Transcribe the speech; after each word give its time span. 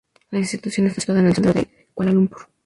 La 0.31 0.39
institución 0.39 0.87
está 0.87 0.99
situada 0.99 1.21
en 1.21 1.27
el 1.27 1.35
centro 1.35 1.53
de 1.53 1.67
Kuala 1.93 2.11
Lumpur. 2.11 2.47